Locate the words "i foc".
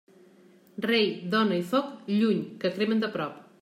1.63-1.95